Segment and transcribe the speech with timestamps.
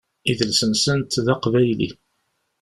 [0.31, 1.89] Idles-nsent d aqbayli.